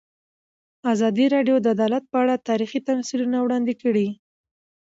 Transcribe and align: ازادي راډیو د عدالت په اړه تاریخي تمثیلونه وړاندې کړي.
ازادي 0.93 1.25
راډیو 1.35 1.55
د 1.61 1.65
عدالت 1.75 2.03
په 2.11 2.17
اړه 2.23 2.43
تاریخي 2.49 2.79
تمثیلونه 2.89 3.37
وړاندې 3.41 3.73
کړي. 3.81 4.07